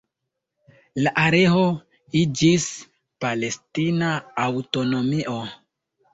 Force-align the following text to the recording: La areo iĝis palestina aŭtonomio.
La 1.03 1.11
areo 1.23 1.61
iĝis 2.21 2.65
palestina 3.27 4.09
aŭtonomio. 4.49 5.39